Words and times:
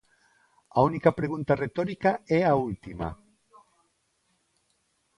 A 0.77 0.79
única 0.89 1.15
pregunta 1.19 1.59
retórica 1.63 2.11
é 2.39 2.41
a 2.45 2.53
última. 2.69 3.09